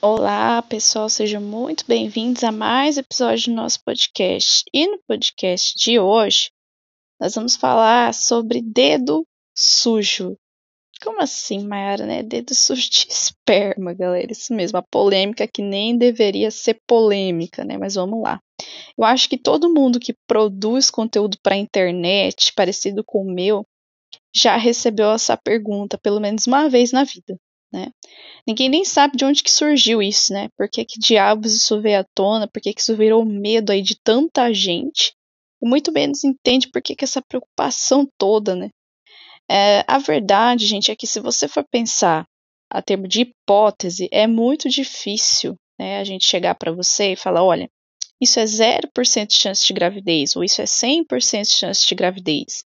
[0.00, 4.62] Olá, pessoal, sejam muito bem-vindos a mais episódio do nosso podcast.
[4.72, 6.52] E no podcast de hoje,
[7.20, 9.26] nós vamos falar sobre dedo
[9.56, 10.36] sujo.
[11.02, 12.22] Como assim, Mayara, né?
[12.22, 14.30] Dedo sujo de esperma, galera.
[14.30, 17.76] Isso mesmo, a polêmica que nem deveria ser polêmica, né?
[17.76, 18.38] Mas vamos lá.
[18.96, 23.66] Eu acho que todo mundo que produz conteúdo para a internet parecido com o meu
[24.32, 27.36] já recebeu essa pergunta pelo menos uma vez na vida
[27.72, 27.88] né?
[28.46, 30.48] Ninguém nem sabe de onde que surgiu isso, né?
[30.56, 32.48] Por que, que diabos isso veio à tona?
[32.48, 35.14] Por que, que isso virou medo aí de tanta gente?
[35.62, 38.70] E muito menos entende por que, que essa preocupação toda, né?
[39.50, 42.26] É, a verdade, gente, é que se você for pensar
[42.70, 47.42] a termo de hipótese, é muito difícil né, a gente chegar para você e falar,
[47.42, 47.70] olha,
[48.20, 52.64] isso é 0% de chance de gravidez, ou isso é 100% de chance de gravidez.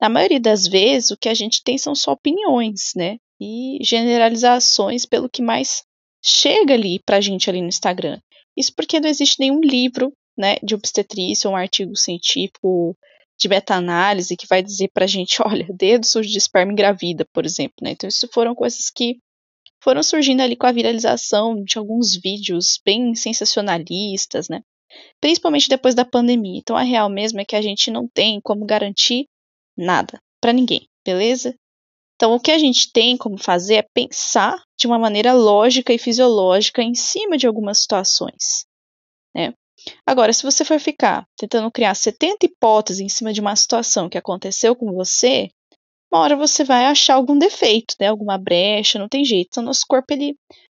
[0.00, 3.18] Na maioria das vezes, o que a gente tem são só opiniões, né?
[3.40, 5.82] E generalizações pelo que mais
[6.22, 8.20] chega ali para a gente ali no Instagram.
[8.56, 12.96] Isso porque não existe nenhum livro né, de obstetrícia ou um artigo científico
[13.38, 17.46] de meta-análise que vai dizer para a gente, olha, dedo sujo de esperma engravida, por
[17.46, 17.76] exemplo.
[17.82, 17.92] Né?
[17.92, 19.18] Então, isso foram coisas que
[19.82, 24.60] foram surgindo ali com a viralização de alguns vídeos bem sensacionalistas, né?
[25.20, 26.58] Principalmente depois da pandemia.
[26.58, 29.26] Então, a real mesmo é que a gente não tem como garantir
[29.74, 31.54] nada para ninguém, beleza?
[32.20, 35.96] Então, o que a gente tem como fazer é pensar de uma maneira lógica e
[35.96, 38.66] fisiológica em cima de algumas situações.
[39.34, 39.54] Né?
[40.06, 44.18] Agora, se você for ficar tentando criar 70 hipóteses em cima de uma situação que
[44.18, 45.48] aconteceu com você,
[46.12, 48.08] uma hora você vai achar algum defeito, né?
[48.08, 49.48] alguma brecha, não tem jeito.
[49.52, 50.36] Então, nosso corpo ele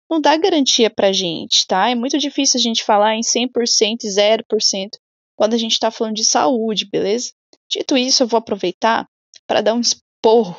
[0.09, 1.91] não dá garantia pra gente, tá?
[1.91, 4.91] É muito difícil a gente falar em 100% e 0%
[5.35, 7.33] quando a gente está falando de saúde, beleza?
[7.69, 9.09] Dito isso, eu vou aproveitar
[9.45, 9.83] para dar um
[10.23, 10.57] porro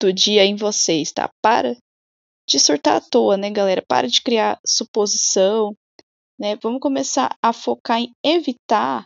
[0.00, 1.30] do dia em vocês, tá?
[1.42, 1.76] Para
[2.48, 3.84] de surtar à toa, né, galera?
[3.86, 5.76] Para de criar suposição,
[6.38, 6.56] né?
[6.62, 9.04] Vamos começar a focar em evitar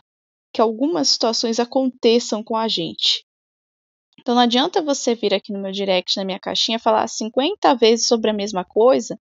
[0.53, 3.25] que algumas situações aconteçam com a gente.
[4.19, 8.07] Então não adianta você vir aqui no meu direct, na minha caixinha, falar 50 vezes
[8.07, 9.19] sobre a mesma coisa,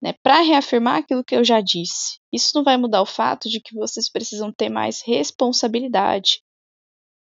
[0.00, 2.18] né, para reafirmar aquilo que eu já disse.
[2.32, 6.40] Isso não vai mudar o fato de que vocês precisam ter mais responsabilidade,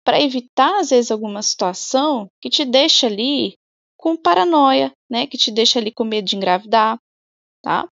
[0.04, 3.54] para evitar, às vezes, alguma situação que te deixa ali
[3.96, 5.26] com paranoia, né?
[5.26, 6.98] Que te deixa ali com medo de engravidar,
[7.62, 7.88] tá?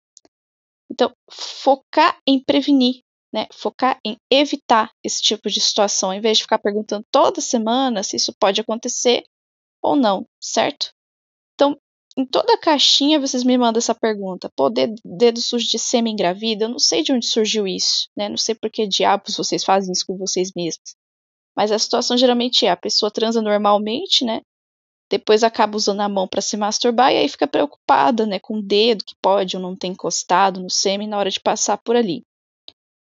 [0.91, 3.01] Então, focar em prevenir,
[3.33, 3.47] né?
[3.53, 8.17] Focar em evitar esse tipo de situação, em vez de ficar perguntando toda semana se
[8.17, 9.23] isso pode acontecer
[9.83, 10.91] ou não, certo?
[11.55, 11.77] Então,
[12.17, 14.51] em toda caixinha vocês me mandam essa pergunta.
[14.57, 16.65] Pô, dedo, dedo sujo de semi-engravida?
[16.65, 18.29] Eu não sei de onde surgiu isso, né?
[18.29, 20.97] Não sei por que diabos vocês fazem isso com vocês mesmos.
[21.57, 24.41] Mas a situação geralmente é a pessoa transa normalmente, né?
[25.11, 28.63] Depois acaba usando a mão para se masturbar e aí fica preocupada, né, com o
[28.63, 32.23] dedo que pode ou não ter encostado no sêmen na hora de passar por ali.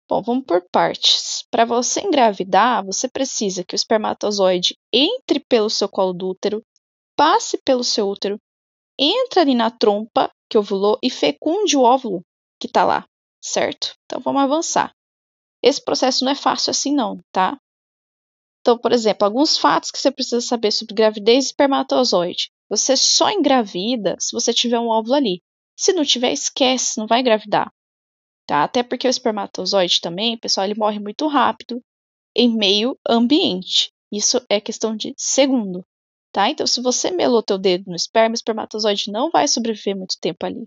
[0.07, 1.47] Bom, vamos por partes.
[1.51, 6.63] Para você engravidar, você precisa que o espermatozoide entre pelo seu colo do útero,
[7.17, 8.39] passe pelo seu útero,
[8.99, 12.21] entre ali na trompa que ovulou e fecunde o óvulo
[12.61, 13.07] que está lá,
[13.43, 13.95] certo?
[14.05, 14.93] Então vamos avançar.
[15.63, 17.59] Esse processo não é fácil assim não, tá?
[18.65, 22.51] Então, por exemplo, alguns fatos que você precisa saber sobre gravidez e espermatozoide.
[22.71, 25.43] Você só engravida se você tiver um óvulo ali.
[25.77, 27.71] Se não tiver, esquece, não vai engravidar.
[28.47, 28.65] Tá?
[28.65, 31.79] Até porque o espermatozoide também, pessoal, ele morre muito rápido
[32.35, 33.93] em meio ambiente.
[34.11, 35.85] Isso é questão de segundo.
[36.33, 36.49] Tá?
[36.49, 40.47] Então, se você melou teu dedo no esperma, o espermatozoide não vai sobreviver muito tempo
[40.47, 40.67] ali.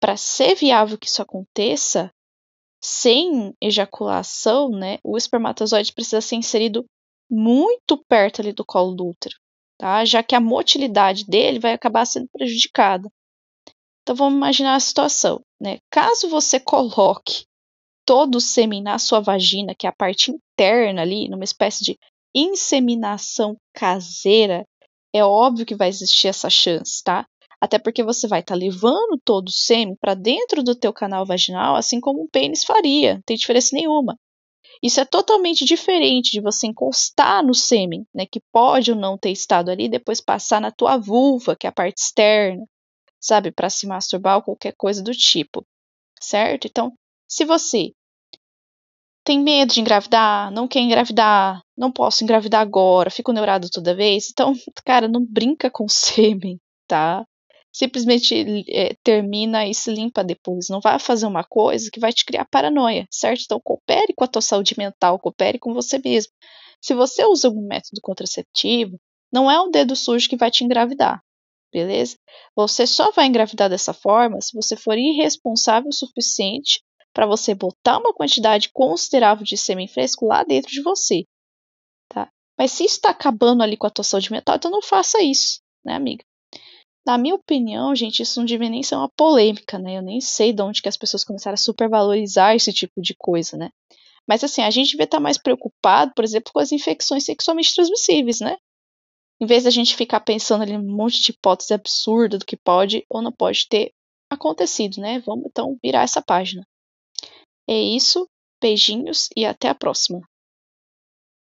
[0.00, 2.10] Para ser viável que isso aconteça,
[2.82, 6.84] sem ejaculação, né, o espermatozoide precisa ser inserido
[7.30, 9.36] muito perto ali do colo do útero,
[9.78, 10.04] tá?
[10.04, 13.08] Já que a motilidade dele vai acabar sendo prejudicada.
[14.02, 15.78] Então vamos imaginar a situação, né?
[15.90, 17.44] Caso você coloque
[18.04, 21.98] todo o sêmen na sua vagina, que é a parte interna ali, numa espécie de
[22.34, 24.64] inseminação caseira,
[25.14, 27.26] é óbvio que vai existir essa chance, tá?
[27.60, 31.26] Até porque você vai estar tá levando todo o sêmen para dentro do teu canal
[31.26, 34.16] vaginal, assim como um pênis faria, não tem diferença nenhuma.
[34.82, 39.30] Isso é totalmente diferente de você encostar no sêmen, né, que pode ou não ter
[39.30, 42.64] estado ali, depois passar na tua vulva, que é a parte externa,
[43.20, 45.66] sabe, para se masturbar ou qualquer coisa do tipo,
[46.18, 46.66] certo?
[46.66, 46.94] Então,
[47.28, 47.92] se você
[49.22, 54.30] tem medo de engravidar, não quer engravidar, não posso engravidar agora, fico neurado toda vez,
[54.30, 56.58] então, cara, não brinca com sêmen,
[56.88, 57.24] tá?
[57.72, 60.68] Simplesmente é, termina e se limpa depois.
[60.68, 63.42] Não vai fazer uma coisa que vai te criar paranoia, certo?
[63.44, 66.32] Então, coopere com a tua saúde mental, coopere com você mesmo.
[66.82, 68.98] Se você usa algum método contraceptivo,
[69.32, 71.22] não é o dedo sujo que vai te engravidar,
[71.72, 72.16] beleza?
[72.56, 76.82] Você só vai engravidar dessa forma se você for irresponsável o suficiente
[77.12, 81.24] para você botar uma quantidade considerável de sêmen fresco lá dentro de você,
[82.08, 82.30] tá?
[82.58, 85.94] Mas se está acabando ali com a tua saúde mental, então não faça isso, né,
[85.94, 86.24] amiga?
[87.06, 89.96] Na minha opinião, gente, isso não devia nem ser uma polêmica, né?
[89.96, 93.56] Eu nem sei de onde que as pessoas começaram a supervalorizar esse tipo de coisa,
[93.56, 93.70] né?
[94.28, 98.40] Mas assim, a gente devia estar mais preocupado, por exemplo, com as infecções sexualmente transmissíveis,
[98.40, 98.56] né?
[99.40, 103.04] Em vez da gente ficar pensando ali um monte de hipótese absurda do que pode
[103.08, 103.92] ou não pode ter
[104.30, 105.18] acontecido, né?
[105.20, 106.66] Vamos então virar essa página.
[107.68, 108.28] É isso,
[108.60, 110.20] beijinhos e até a próxima.